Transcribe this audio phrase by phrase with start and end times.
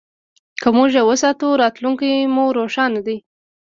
[0.61, 3.17] که موږ یې وساتو، راتلونکی مو روښانه دی.